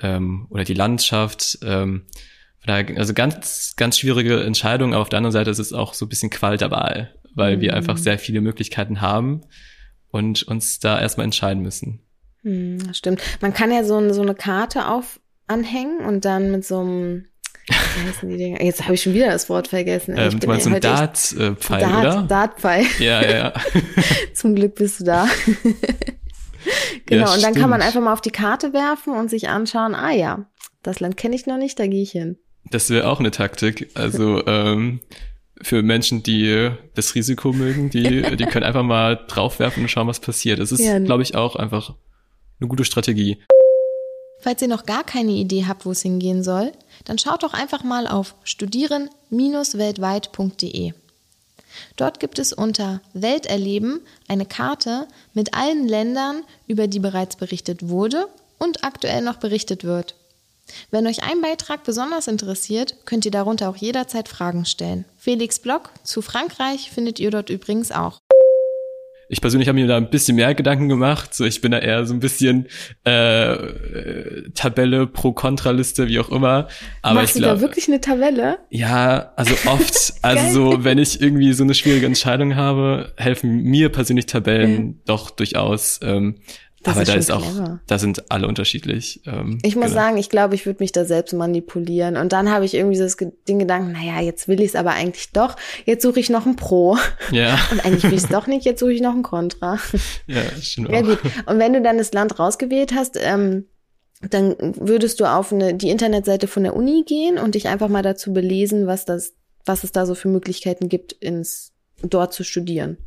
[0.01, 1.59] ähm, oder die Landschaft.
[1.63, 2.07] Ähm,
[2.67, 4.93] also ganz, ganz schwierige Entscheidung.
[4.93, 7.57] Aber auf der anderen Seite ist es auch so ein bisschen Qual der Wahl, weil
[7.57, 7.61] mhm.
[7.63, 9.43] wir einfach sehr viele Möglichkeiten haben
[10.11, 12.01] und uns da erstmal entscheiden müssen.
[12.43, 13.23] Hm, stimmt.
[13.41, 15.21] Man kann ja so, so eine Karte auf
[15.51, 17.27] anhängen und dann mit so einem
[17.67, 18.63] wie heißen die Dinger?
[18.63, 20.17] Jetzt habe ich schon wieder das Wort vergessen.
[20.17, 22.23] Ähm, du meinst so ein Dart-Pfeil, Dart, oder?
[22.23, 22.87] Dart-Pfeil.
[22.99, 23.53] Ja, ja, ja.
[24.35, 25.29] Zum Glück bist du da.
[27.07, 29.95] genau, ja, und dann kann man einfach mal auf die Karte werfen und sich anschauen,
[29.95, 30.47] ah ja,
[30.83, 32.39] das Land kenne ich noch nicht, da gehe ich hin.
[32.71, 33.91] Das wäre auch eine Taktik.
[33.95, 35.01] Also ähm,
[35.63, 40.21] für Menschen, die das Risiko mögen, die, die können einfach mal draufwerfen und schauen, was
[40.21, 40.59] passiert.
[40.59, 40.99] Das ist, ja.
[40.99, 41.95] glaube ich, auch einfach
[42.61, 43.39] eine gute Strategie.
[44.41, 46.73] Falls ihr noch gar keine Idee habt, wo es hingehen soll,
[47.05, 50.95] dann schaut doch einfach mal auf studieren-weltweit.de.
[51.97, 58.29] Dort gibt es unter Welterleben eine Karte mit allen Ländern, über die bereits berichtet wurde
[58.59, 60.15] und aktuell noch berichtet wird.
[60.91, 65.05] Wenn euch ein Beitrag besonders interessiert, könnt ihr darunter auch jederzeit Fragen stellen.
[65.19, 68.21] Felix Blog zu Frankreich findet ihr dort übrigens auch.
[69.33, 71.35] Ich persönlich habe mir da ein bisschen mehr Gedanken gemacht.
[71.35, 72.67] So, ich bin da eher so ein bisschen
[73.05, 73.57] äh,
[74.55, 76.67] Tabelle pro Kontraliste, wie auch immer.
[77.03, 78.59] Aber Machst ich glaube, da wirklich eine Tabelle?
[78.71, 80.15] Ja, also oft.
[80.23, 84.95] also so, wenn ich irgendwie so eine schwierige Entscheidung habe, helfen mir persönlich Tabellen ja.
[85.07, 86.01] doch durchaus.
[86.03, 86.41] Ähm,
[86.83, 87.81] das aber ist da ist auch, clever.
[87.87, 89.21] da sind alle unterschiedlich.
[89.27, 89.97] Ähm, ich muss genau.
[89.97, 92.17] sagen, ich glaube, ich würde mich da selbst manipulieren.
[92.17, 94.93] Und dann habe ich irgendwie so das, den Gedanken, naja, jetzt will ich es aber
[94.93, 95.57] eigentlich doch.
[95.85, 96.97] Jetzt suche ich noch ein Pro.
[97.33, 97.59] Ja.
[97.71, 99.79] Und eigentlich will ich es doch nicht, jetzt suche ich noch ein Contra.
[100.27, 101.19] Ja, stimmt Ja, gut.
[101.47, 103.67] Und wenn du dann das Land rausgewählt hast, ähm,
[104.29, 108.03] dann würdest du auf eine, die Internetseite von der Uni gehen und dich einfach mal
[108.03, 112.99] dazu belesen, was das, was es da so für Möglichkeiten gibt, ins, dort zu studieren.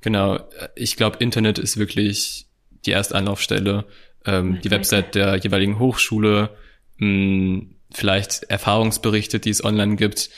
[0.00, 0.38] Genau.
[0.74, 2.45] Ich glaube, Internet ist wirklich
[2.86, 3.84] die Erstanlaufstelle,
[4.24, 6.50] ähm, die Website der jeweiligen Hochschule,
[6.98, 10.30] mh, hm, vielleicht Erfahrungsberichte, die es online gibt.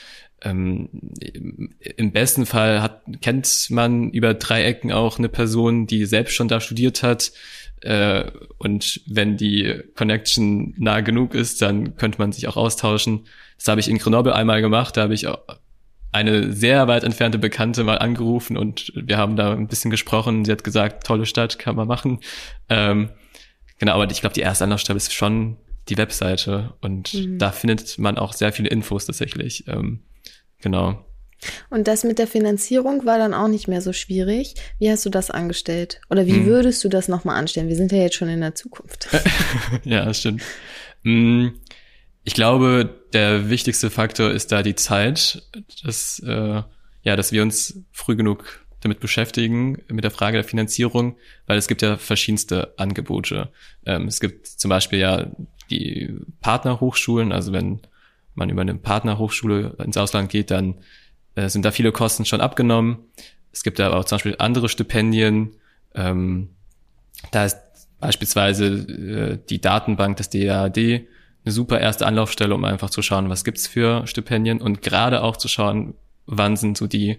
[0.43, 0.89] Ähm,
[1.97, 6.49] Im besten Fall hat, kennt man über drei Ecken auch eine Person, die selbst schon
[6.49, 7.33] da studiert hat.
[7.81, 13.27] Äh, und wenn die Connection nah genug ist, dann könnte man sich auch austauschen.
[13.57, 14.97] Das habe ich in Grenoble einmal gemacht.
[14.97, 15.41] Da habe ich auch
[16.19, 20.45] eine sehr weit entfernte Bekannte mal angerufen und wir haben da ein bisschen gesprochen.
[20.45, 22.21] Sie hat gesagt, tolle Stadt, kann man machen.
[22.69, 23.11] Ähm,
[23.79, 25.57] genau, aber ich glaube, die erste Anlaufstelle ist schon
[25.89, 27.39] die Webseite und mhm.
[27.39, 29.67] da findet man auch sehr viele Infos tatsächlich.
[29.69, 30.01] Ähm,
[30.61, 31.05] genau.
[31.71, 34.57] Und das mit der Finanzierung war dann auch nicht mehr so schwierig.
[34.81, 36.01] Wie hast du das angestellt?
[36.11, 36.47] Oder wie mhm.
[36.47, 37.69] würdest du das nochmal anstellen?
[37.69, 39.09] Wir sind ja jetzt schon in der Zukunft.
[39.85, 40.43] ja, das stimmt.
[41.05, 41.61] Mhm.
[42.29, 45.49] Ich glaube, der wichtigste Faktor ist da die Zeit,
[45.83, 46.63] dass, äh,
[47.03, 51.69] ja, dass wir uns früh genug damit beschäftigen, mit der Frage der Finanzierung, weil es
[51.69, 53.49] gibt ja verschiedenste Angebote.
[53.87, 55.27] Ähm, es gibt zum Beispiel ja
[55.71, 57.81] die Partnerhochschulen, also wenn
[58.35, 60.75] man über eine Partnerhochschule ins Ausland geht, dann
[61.35, 62.99] äh, sind da viele Kosten schon abgenommen.
[63.53, 65.53] Es gibt aber auch zum Beispiel andere Stipendien.
[65.95, 66.51] Ähm,
[67.31, 67.57] da ist
[68.01, 71.07] beispielsweise äh, die Datenbank des DAAD,
[71.45, 75.37] eine super erste Anlaufstelle, um einfach zu schauen, was gibt's für Stipendien und gerade auch
[75.37, 75.95] zu schauen,
[76.27, 77.19] wann sind so die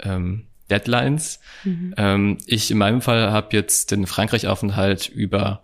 [0.00, 1.40] ähm, Deadlines.
[1.64, 1.94] Mhm.
[1.96, 5.62] Ähm, ich in meinem Fall habe jetzt den Frankreich-Aufenthalt über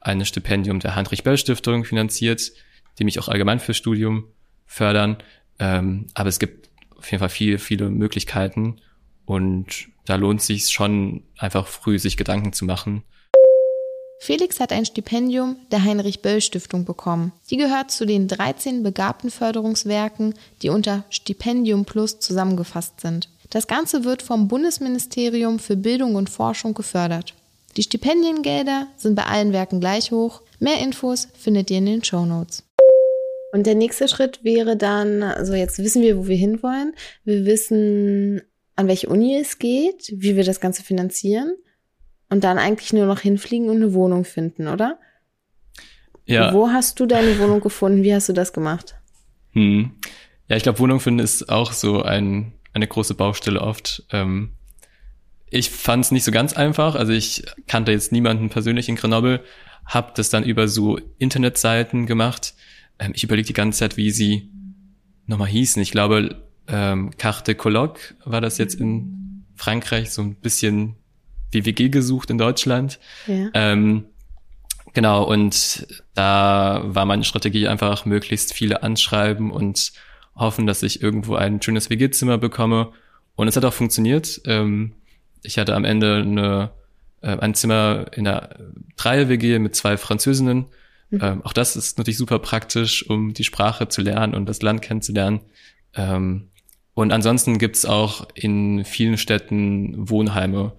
[0.00, 2.52] ein Stipendium der Heinrich-Böll-Stiftung finanziert,
[2.98, 4.24] die mich auch allgemein fürs Studium
[4.66, 5.18] fördern.
[5.58, 8.80] Ähm, aber es gibt auf jeden Fall viele, viele Möglichkeiten
[9.24, 13.02] und da lohnt sich schon einfach früh sich Gedanken zu machen.
[14.18, 17.32] Felix hat ein Stipendium der Heinrich-Böll-Stiftung bekommen.
[17.50, 23.28] Die gehört zu den 13 Begabtenförderungswerken, die unter Stipendium Plus zusammengefasst sind.
[23.50, 27.34] Das Ganze wird vom Bundesministerium für Bildung und Forschung gefördert.
[27.76, 30.42] Die Stipendiengelder sind bei allen Werken gleich hoch.
[30.58, 32.64] Mehr Infos findet ihr in den Show Notes.
[33.52, 36.94] Und der nächste Schritt wäre dann, also jetzt wissen wir, wo wir hinwollen.
[37.24, 38.42] Wir wissen,
[38.74, 41.52] an welche Uni es geht, wie wir das Ganze finanzieren
[42.28, 44.98] und dann eigentlich nur noch hinfliegen und eine Wohnung finden, oder?
[46.24, 46.52] Ja.
[46.52, 48.02] Wo hast du deine Wohnung gefunden?
[48.02, 48.96] Wie hast du das gemacht?
[49.52, 49.92] Hm.
[50.48, 54.04] Ja, ich glaube, Wohnung finden ist auch so ein, eine große Baustelle oft.
[54.10, 54.52] Ähm,
[55.48, 56.96] ich fand es nicht so ganz einfach.
[56.96, 59.42] Also ich kannte jetzt niemanden persönlich in Grenoble,
[59.84, 62.54] habe das dann über so Internetseiten gemacht.
[62.98, 64.50] Ähm, ich überlege die ganze Zeit, wie sie
[65.26, 65.80] nochmal hießen.
[65.80, 70.96] Ich glaube, ähm, Carte Colloque war das jetzt in Frankreich, so ein bisschen
[71.50, 72.98] wie WG gesucht in Deutschland.
[73.26, 73.48] Ja.
[73.54, 74.06] Ähm,
[74.92, 79.92] genau, und da war meine Strategie einfach möglichst viele anschreiben und
[80.34, 82.92] hoffen, dass ich irgendwo ein schönes WG-Zimmer bekomme.
[83.36, 84.40] Und es hat auch funktioniert.
[84.44, 84.92] Ähm,
[85.42, 86.70] ich hatte am Ende eine,
[87.22, 88.56] äh, ein Zimmer in der
[88.96, 90.66] Dreier-WG mit zwei Französinnen.
[91.10, 91.20] Mhm.
[91.22, 94.82] Ähm, auch das ist natürlich super praktisch, um die Sprache zu lernen und das Land
[94.82, 95.40] kennenzulernen.
[95.94, 96.48] Ähm,
[96.94, 100.72] und ansonsten gibt's auch in vielen Städten Wohnheime,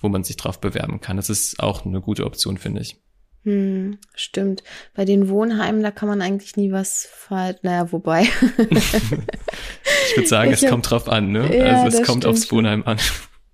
[0.00, 1.16] wo man sich drauf bewerben kann.
[1.16, 3.00] Das ist auch eine gute Option, finde ich.
[3.44, 4.62] Hm, stimmt.
[4.94, 7.58] Bei den Wohnheimen, da kann man eigentlich nie was falsch.
[7.62, 8.22] Naja, wobei.
[8.70, 11.56] ich würde sagen, ich es hab, kommt drauf an, ne?
[11.56, 12.26] Ja, also es kommt stimmt.
[12.26, 12.98] aufs Wohnheim an.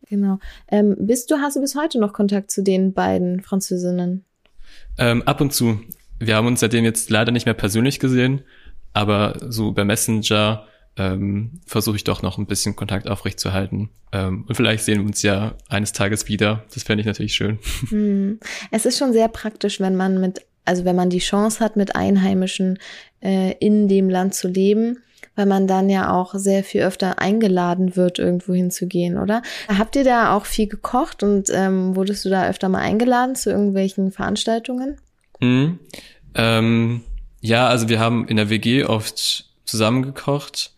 [0.09, 0.38] Genau.
[0.68, 4.24] Ähm, bist du, hast du bis heute noch Kontakt zu den beiden Französinnen?
[4.98, 5.80] Ähm, ab und zu.
[6.18, 8.42] Wir haben uns seitdem jetzt leider nicht mehr persönlich gesehen,
[8.92, 13.90] aber so über Messenger ähm, versuche ich doch noch ein bisschen Kontakt aufrechtzuerhalten.
[14.12, 16.64] Ähm, und vielleicht sehen wir uns ja eines Tages wieder.
[16.72, 17.59] Das fände ich natürlich schön.
[17.88, 18.38] Hm.
[18.70, 21.96] Es ist schon sehr praktisch, wenn man mit, also wenn man die Chance hat, mit
[21.96, 22.78] Einheimischen
[23.20, 24.98] äh, in dem Land zu leben,
[25.37, 29.42] weil man dann ja auch sehr viel öfter eingeladen wird, irgendwo hinzugehen, oder?
[29.68, 33.50] Habt ihr da auch viel gekocht und ähm, wurdest du da öfter mal eingeladen zu
[33.50, 34.96] irgendwelchen Veranstaltungen?
[35.40, 35.78] Hm.
[36.35, 37.02] Ähm,
[37.40, 40.73] ja, also wir haben in der WG oft zusammengekocht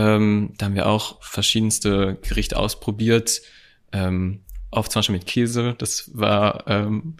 [0.00, 3.42] ähm, da haben wir auch verschiedenste Gerichte ausprobiert.
[3.92, 5.74] Ähm, oft zum Beispiel mit Käse.
[5.76, 7.16] Das war, ähm,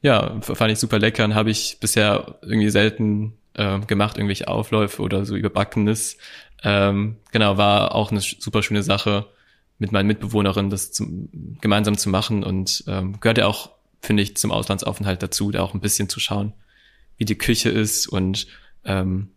[0.00, 5.00] ja, fand ich super lecker und habe ich bisher irgendwie selten äh, gemacht, irgendwelche Aufläufe
[5.02, 6.18] oder so überbackenes.
[6.64, 9.26] Ähm, genau, war auch eine super schöne Sache
[9.78, 11.28] mit meinen Mitbewohnerinnen, das zum,
[11.60, 15.74] gemeinsam zu machen und ähm, gehört ja auch, finde ich, zum Auslandsaufenthalt dazu, da auch
[15.74, 16.52] ein bisschen zu schauen,
[17.16, 18.46] wie die Küche ist und
[18.84, 19.32] ähm,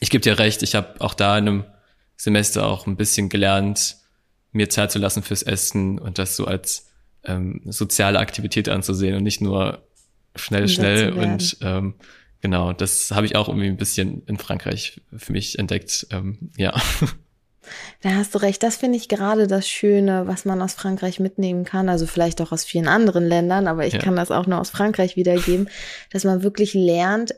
[0.00, 1.64] ich gebe dir recht, ich habe auch da in einem
[2.22, 3.96] Semester auch ein bisschen gelernt,
[4.52, 6.86] mir Zeit zu lassen fürs Essen und das so als
[7.24, 9.82] ähm, soziale Aktivität anzusehen und nicht nur
[10.36, 11.12] schnell, schnell.
[11.14, 11.94] Und ähm,
[12.40, 16.06] genau, das habe ich auch irgendwie ein bisschen in Frankreich für mich entdeckt.
[16.12, 16.80] Ähm, ja.
[18.02, 18.62] Da hast du recht.
[18.62, 21.88] Das finde ich gerade das Schöne, was man aus Frankreich mitnehmen kann.
[21.88, 23.98] Also vielleicht auch aus vielen anderen Ländern, aber ich ja.
[24.00, 25.68] kann das auch nur aus Frankreich wiedergeben,
[26.12, 27.34] dass man wirklich lernt,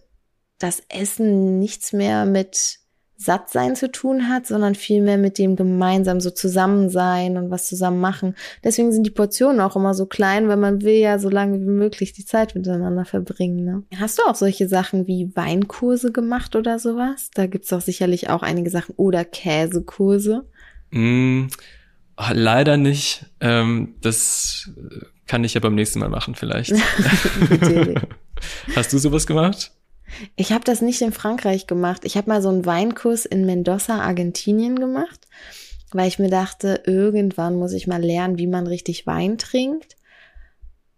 [0.58, 2.83] dass Essen nichts mehr mit
[3.16, 8.00] Sattsein zu tun hat, sondern vielmehr mit dem gemeinsam so zusammen sein und was zusammen
[8.00, 8.34] machen.
[8.64, 11.70] Deswegen sind die Portionen auch immer so klein, weil man will ja so lange wie
[11.70, 13.64] möglich die Zeit miteinander verbringen.
[13.64, 13.82] Ne?
[13.98, 17.30] Hast du auch solche Sachen wie Weinkurse gemacht oder sowas?
[17.34, 20.44] Da gibt's doch sicherlich auch einige Sachen oder Käsekurse.
[20.90, 21.46] Mm,
[22.32, 23.26] leider nicht.
[23.40, 24.70] Ähm, das
[25.26, 26.72] kann ich ja beim nächsten Mal machen vielleicht.
[28.74, 29.70] Hast du sowas gemacht?
[30.36, 32.02] Ich habe das nicht in Frankreich gemacht.
[32.04, 35.26] Ich habe mal so einen Weinkurs in Mendoza, Argentinien gemacht,
[35.92, 39.96] weil ich mir dachte, irgendwann muss ich mal lernen, wie man richtig Wein trinkt.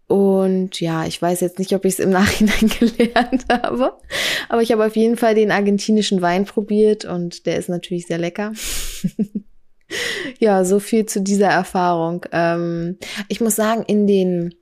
[0.07, 3.93] Und ja, ich weiß jetzt nicht, ob ich es im Nachhinein gelernt habe,
[4.47, 8.17] aber ich habe auf jeden Fall den argentinischen Wein probiert und der ist natürlich sehr
[8.17, 8.53] lecker.
[10.39, 12.25] ja, so viel zu dieser Erfahrung.
[12.31, 14.55] Ähm, ich muss sagen, in den,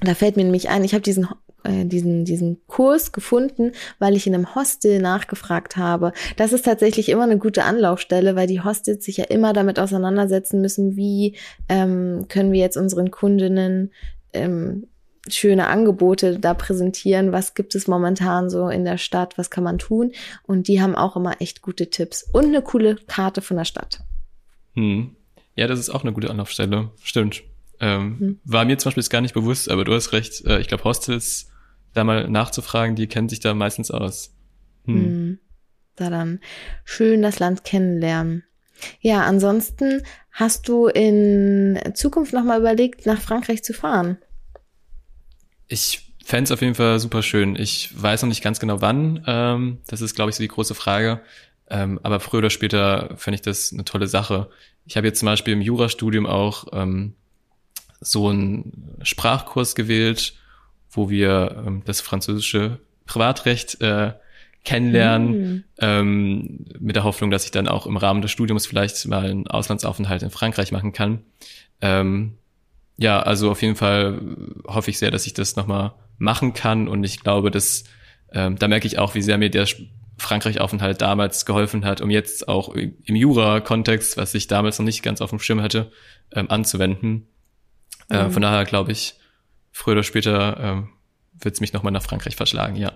[0.00, 1.28] da fällt mir nämlich ein, ich habe diesen
[1.64, 6.12] äh, diesen, diesen Kurs gefunden, weil ich in einem Hostel nachgefragt habe.
[6.36, 10.60] Das ist tatsächlich immer eine gute Anlaufstelle, weil die Hostels sich ja immer damit auseinandersetzen
[10.60, 11.36] müssen, wie
[11.68, 13.92] ähm, können wir jetzt unseren Kundinnen
[14.32, 14.86] ähm,
[15.28, 19.78] schöne Angebote da präsentieren, was gibt es momentan so in der Stadt, was kann man
[19.78, 20.12] tun.
[20.44, 24.00] Und die haben auch immer echt gute Tipps und eine coole Karte von der Stadt.
[24.74, 25.14] Hm.
[25.56, 26.90] Ja, das ist auch eine gute Anlaufstelle.
[27.02, 27.42] Stimmt.
[27.80, 28.40] Ähm, hm.
[28.44, 30.44] War mir zum Beispiel jetzt gar nicht bewusst, aber du hast recht.
[30.46, 31.49] Äh, ich glaube, Hostels
[31.94, 34.34] da mal nachzufragen, die kennen sich da meistens aus.
[34.86, 34.94] Hm.
[34.94, 35.38] hm.
[35.96, 36.40] Da dann
[36.84, 38.44] schön das Land kennenlernen.
[39.00, 44.18] Ja, ansonsten hast du in Zukunft nochmal überlegt, nach Frankreich zu fahren?
[45.68, 47.56] Ich fände es auf jeden Fall super schön.
[47.56, 49.22] Ich weiß noch nicht ganz genau wann.
[49.26, 51.20] Ähm, das ist, glaube ich, so die große Frage.
[51.68, 54.48] Ähm, aber früher oder später fände ich das eine tolle Sache.
[54.86, 57.14] Ich habe jetzt zum Beispiel im Jurastudium auch ähm,
[58.00, 60.34] so einen Sprachkurs gewählt,
[60.90, 64.12] wo wir ähm, das französische Privatrecht äh,
[64.64, 65.64] kennenlernen, mhm.
[65.78, 69.46] ähm, mit der Hoffnung, dass ich dann auch im Rahmen des Studiums vielleicht mal einen
[69.46, 71.24] Auslandsaufenthalt in Frankreich machen kann.
[71.80, 72.36] Ähm,
[72.98, 74.20] ja, also auf jeden Fall
[74.66, 77.84] hoffe ich sehr, dass ich das nochmal machen kann und ich glaube, dass
[78.32, 79.66] ähm, da merke ich auch, wie sehr mir der
[80.18, 85.22] Frankreich-Aufenthalt damals geholfen hat, um jetzt auch im Jura-Kontext, was ich damals noch nicht ganz
[85.22, 85.90] auf dem Schirm hatte,
[86.32, 87.26] ähm, anzuwenden.
[88.10, 88.30] Äh, mhm.
[88.32, 89.14] Von daher glaube ich,
[89.70, 90.88] früher oder später ähm,
[91.38, 92.92] wird es mich nochmal nach Frankreich verschlagen, ja.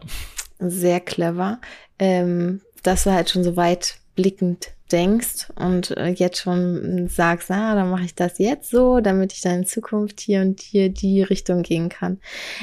[0.58, 1.60] Sehr clever,
[1.98, 7.74] ähm, dass du halt schon so weit blickend denkst und äh, jetzt schon sagst, na,
[7.74, 11.22] dann mache ich das jetzt so, damit ich dann in Zukunft hier und hier die
[11.22, 12.20] Richtung gehen kann.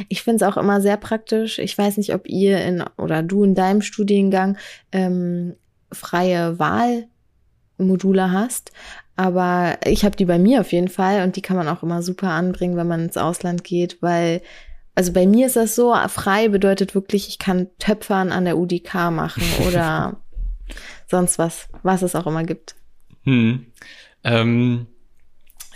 [0.08, 1.60] Ich finde es auch immer sehr praktisch.
[1.60, 4.58] Ich weiß nicht, ob ihr in oder du in deinem Studiengang
[4.92, 5.56] ähm,
[5.92, 8.72] freie Wahlmodule hast,
[9.22, 12.02] aber ich habe die bei mir auf jeden Fall und die kann man auch immer
[12.02, 14.42] super anbringen, wenn man ins Ausland geht, weil
[14.96, 19.12] also bei mir ist das so, frei bedeutet wirklich, ich kann Töpfern an der UDK
[19.12, 20.18] machen oder
[21.08, 22.74] sonst was, was es auch immer gibt.
[23.26, 23.68] Hm.
[24.24, 24.88] Ähm,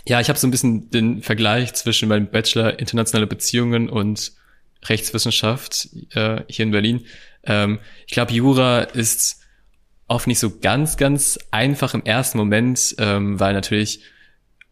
[0.08, 4.32] ja, ich habe so ein bisschen den Vergleich zwischen meinem Bachelor internationale Beziehungen und
[4.86, 7.06] Rechtswissenschaft äh, hier in Berlin.
[7.44, 7.78] Ähm,
[8.08, 9.45] ich glaube, Jura ist
[10.08, 14.00] oft nicht so ganz, ganz einfach im ersten Moment, ähm, weil natürlich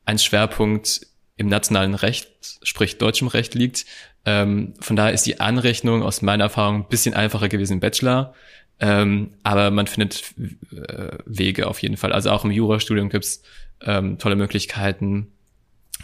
[0.05, 2.29] ein Schwerpunkt im nationalen Recht,
[2.63, 3.87] sprich deutschem Recht liegt.
[4.25, 8.35] Ähm, von daher ist die Anrechnung aus meiner Erfahrung ein bisschen einfacher gewesen im Bachelor.
[8.81, 10.25] Ähm, aber man findet
[10.73, 12.13] äh, Wege auf jeden Fall.
[12.13, 13.43] Also auch im Jurastudium gibt's
[13.83, 15.33] ähm, tolle Möglichkeiten,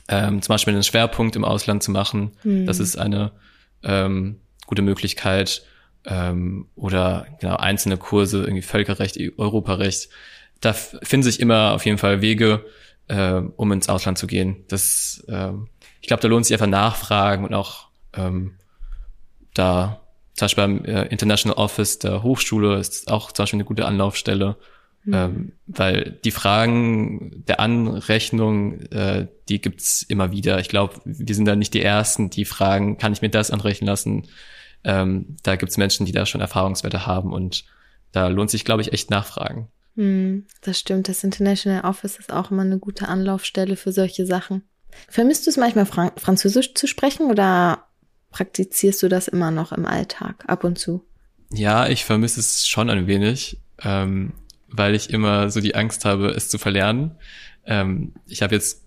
[0.08, 2.32] ähm, zum Beispiel einen Schwerpunkt im Ausland zu machen.
[2.44, 2.66] Mhm.
[2.66, 3.32] Das ist eine
[3.82, 5.64] ähm, gute Möglichkeit.
[6.06, 10.08] Ähm, oder genau einzelne Kurse, irgendwie Völkerrecht, Europarecht.
[10.60, 12.64] Da finden sich immer auf jeden Fall Wege,
[13.08, 14.64] äh, um ins Ausland zu gehen.
[14.68, 15.52] Das, äh,
[16.00, 18.54] ich glaube, da lohnt sich einfach nachfragen und auch ähm,
[19.54, 20.00] da
[20.34, 24.56] zum Beispiel beim äh, International Office der Hochschule ist auch zum Beispiel eine gute Anlaufstelle,
[25.04, 25.14] mhm.
[25.14, 30.58] ähm, weil die Fragen der Anrechnung, äh, die gibt's immer wieder.
[30.60, 33.86] Ich glaube, wir sind da nicht die Ersten, die fragen, kann ich mir das anrechnen
[33.86, 34.28] lassen?
[34.84, 37.64] Ähm, da gibt's Menschen, die da schon Erfahrungswerte haben und
[38.12, 39.68] da lohnt sich, glaube ich, echt nachfragen.
[39.94, 41.08] Mhm, das stimmt.
[41.08, 44.62] Das International Office ist auch immer eine gute Anlaufstelle für solche Sachen.
[45.08, 47.86] Vermisst du es manchmal, Fran Französisch zu sprechen oder
[48.30, 51.04] praktizierst du das immer noch im Alltag ab und zu?
[51.52, 54.32] Ja, ich vermisse es schon ein wenig, ähm,
[54.68, 57.16] weil ich immer so die Angst habe, es zu verlernen.
[57.66, 58.84] Ähm, ich habe jetzt,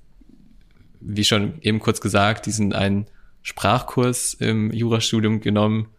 [1.01, 3.07] wie schon eben kurz gesagt, diesen einen
[3.43, 5.89] Sprachkurs im Jurastudium genommen,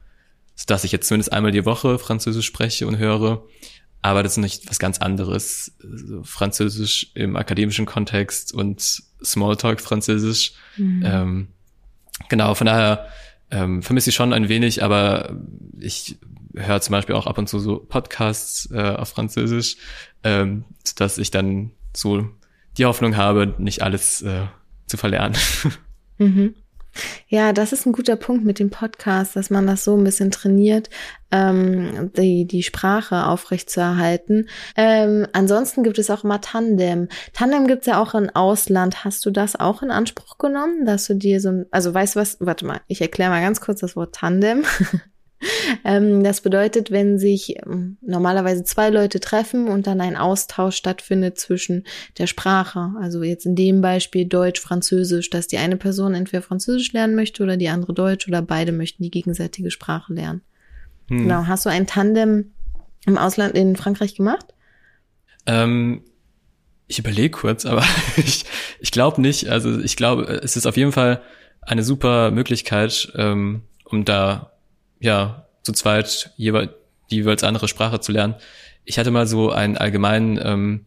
[0.56, 3.44] so dass ich jetzt zumindest einmal die Woche Französisch spreche und höre.
[4.02, 5.76] Aber das ist nicht was ganz anderes.
[6.22, 10.52] Französisch im akademischen Kontext und Smalltalk Französisch.
[10.76, 11.02] Mhm.
[11.04, 11.48] Ähm,
[12.28, 13.08] genau, von daher
[13.50, 15.36] ähm, vermisse ich schon ein wenig, aber
[15.80, 16.18] ich
[16.54, 19.76] höre zum Beispiel auch ab und zu so Podcasts äh, auf Französisch,
[20.22, 20.64] ähm,
[20.96, 22.28] dass ich dann so
[22.76, 24.46] die Hoffnung habe, nicht alles äh,
[24.86, 25.36] zu verlernen.
[26.16, 26.54] Mhm.
[27.28, 30.30] Ja, das ist ein guter Punkt mit dem Podcast, dass man das so ein bisschen
[30.30, 30.90] trainiert,
[31.30, 34.48] ähm, die, die Sprache aufrechtzuerhalten.
[34.76, 37.08] Ähm, ansonsten gibt es auch immer Tandem.
[37.32, 39.04] Tandem gibt's ja auch im Ausland.
[39.04, 42.36] Hast du das auch in Anspruch genommen, dass du dir so also weißt du was,
[42.40, 44.64] warte mal, ich erkläre mal ganz kurz das Wort Tandem.
[45.86, 51.38] Ähm, das bedeutet, wenn sich ähm, normalerweise zwei Leute treffen und dann ein Austausch stattfindet
[51.38, 51.84] zwischen
[52.16, 56.92] der Sprache, also jetzt in dem Beispiel Deutsch, Französisch, dass die eine Person entweder Französisch
[56.92, 60.40] lernen möchte oder die andere Deutsch oder beide möchten die gegenseitige Sprache lernen.
[61.08, 61.24] Hm.
[61.24, 61.46] Genau.
[61.46, 62.52] Hast du ein Tandem
[63.06, 64.54] im Ausland in Frankreich gemacht?
[65.46, 66.02] Ähm,
[66.86, 67.84] ich überlege kurz, aber
[68.16, 68.44] ich,
[68.80, 69.48] ich glaube nicht.
[69.48, 71.22] Also ich glaube, es ist auf jeden Fall
[71.60, 74.53] eine super Möglichkeit, ähm, um da
[75.04, 76.70] ja, zu zweit jeweils
[77.10, 78.36] die jeweils andere Sprache zu lernen.
[78.86, 80.86] Ich hatte mal so einen allgemeinen ähm,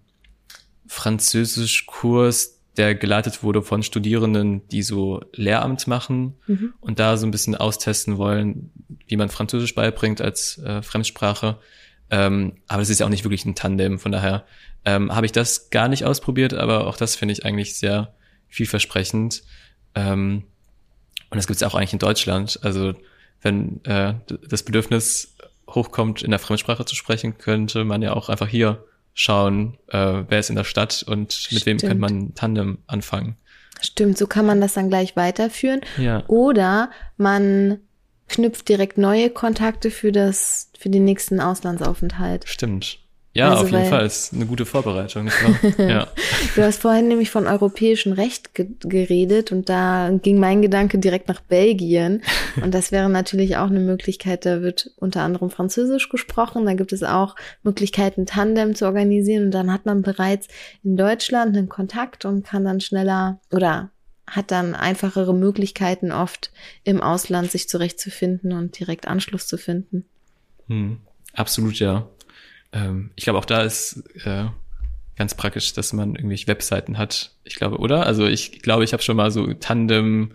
[0.88, 6.74] Französischkurs, der geleitet wurde von Studierenden, die so Lehramt machen mhm.
[6.80, 8.72] und da so ein bisschen austesten wollen,
[9.06, 11.60] wie man Französisch beibringt als äh, Fremdsprache.
[12.10, 14.46] Ähm, aber es ist ja auch nicht wirklich ein Tandem, von daher
[14.84, 18.16] ähm, habe ich das gar nicht ausprobiert, aber auch das finde ich eigentlich sehr
[18.48, 19.44] vielversprechend.
[19.94, 20.46] Ähm,
[21.30, 22.60] und das gibt es auch eigentlich in Deutschland.
[22.64, 22.96] Also
[23.42, 24.16] wenn äh,
[24.50, 25.36] das Bedürfnis
[25.70, 28.84] hochkommt, in der Fremdsprache zu sprechen, könnte man ja auch einfach hier
[29.14, 31.54] schauen, äh, wer ist in der Stadt und Stimmt.
[31.54, 33.36] mit wem könnte man Tandem anfangen.
[33.82, 35.82] Stimmt, so kann man das dann gleich weiterführen.
[35.98, 36.24] Ja.
[36.28, 37.80] Oder man
[38.28, 42.48] knüpft direkt neue Kontakte für das, für den nächsten Auslandsaufenthalt.
[42.48, 43.00] Stimmt.
[43.38, 44.04] Ja, also, auf jeden Fall.
[44.04, 45.88] Ist eine gute Vorbereitung, nicht wahr?
[45.90, 46.08] ja.
[46.56, 51.28] Du hast vorhin nämlich von europäischem Recht ge geredet und da ging mein Gedanke direkt
[51.28, 52.24] nach Belgien.
[52.64, 54.48] Und das wäre natürlich auch eine Möglichkeit.
[54.48, 56.66] Da wird unter anderem Französisch gesprochen.
[56.66, 59.46] Da gibt es auch Möglichkeiten, Tandem zu organisieren.
[59.46, 60.48] Und dann hat man bereits
[60.84, 63.92] in Deutschland einen Kontakt und kann dann schneller oder
[64.26, 66.52] hat dann einfachere Möglichkeiten oft
[66.84, 70.06] im Ausland sich zurechtzufinden und direkt Anschluss zu finden.
[70.68, 70.98] Hm,
[71.34, 72.08] absolut, ja.
[72.78, 74.46] Ähm, ich glaube, auch da ist äh,
[75.18, 77.32] ganz praktisch, dass man irgendwelche Webseiten hat.
[77.44, 78.06] Ich glaube, oder?
[78.06, 80.34] Also ich glaube, ich habe schon mal so Tandem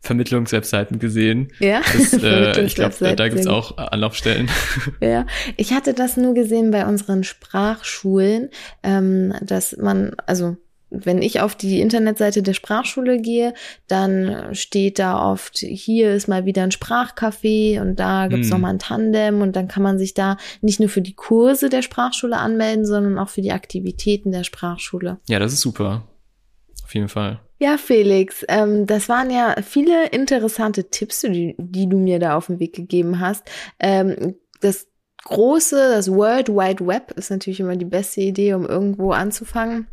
[0.00, 1.50] Vermittlungswebseiten gesehen.
[1.60, 4.50] Ja, das, äh, ich glaube, da, da gibt es auch Anlaufstellen.
[5.00, 5.26] Ja,
[5.56, 8.50] ich hatte das nur gesehen bei unseren Sprachschulen,
[8.82, 10.56] ähm, dass man, also
[11.04, 13.54] wenn ich auf die Internetseite der Sprachschule gehe,
[13.88, 18.54] dann steht da oft, hier ist mal wieder ein Sprachcafé und da gibt's hm.
[18.54, 21.82] nochmal ein Tandem und dann kann man sich da nicht nur für die Kurse der
[21.82, 25.18] Sprachschule anmelden, sondern auch für die Aktivitäten der Sprachschule.
[25.28, 26.04] Ja, das ist super.
[26.84, 27.40] Auf jeden Fall.
[27.58, 32.48] Ja, Felix, ähm, das waren ja viele interessante Tipps, die, die du mir da auf
[32.48, 33.44] den Weg gegeben hast.
[33.78, 34.88] Ähm, das
[35.24, 39.86] große, das World Wide Web ist natürlich immer die beste Idee, um irgendwo anzufangen.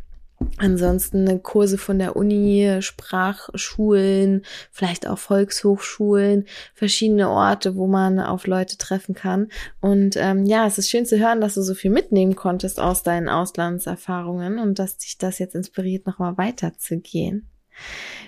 [0.58, 8.78] Ansonsten Kurse von der Uni, Sprachschulen, vielleicht auch Volkshochschulen, verschiedene Orte, wo man auf Leute
[8.78, 9.48] treffen kann.
[9.80, 13.02] Und ähm, ja, es ist schön zu hören, dass du so viel mitnehmen konntest aus
[13.02, 17.48] deinen Auslandserfahrungen und dass dich das jetzt inspiriert, nochmal weiterzugehen.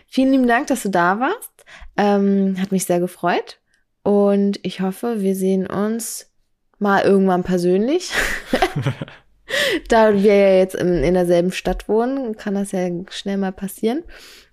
[0.06, 1.64] Vielen lieben Dank, dass du da warst.
[1.96, 3.60] Ähm, hat mich sehr gefreut.
[4.02, 6.30] Und ich hoffe, wir sehen uns
[6.78, 8.10] mal irgendwann persönlich.
[9.88, 14.02] da wir ja jetzt in, in derselben Stadt wohnen, kann das ja schnell mal passieren.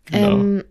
[0.06, 0.32] Genau.
[0.32, 0.64] Ähm,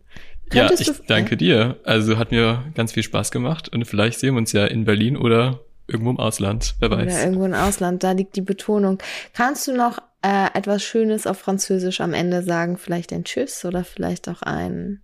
[0.53, 1.77] ja, ich danke dir.
[1.85, 5.16] Also hat mir ganz viel Spaß gemacht und vielleicht sehen wir uns ja in Berlin
[5.16, 7.03] oder irgendwo im Ausland, wer weiß.
[7.03, 8.99] Oder irgendwo im Ausland, da liegt die Betonung.
[9.33, 12.79] Kannst du noch äh, etwas Schönes auf Französisch am Ende sagen?
[12.79, 15.01] Vielleicht ein Tschüss oder vielleicht auch ein...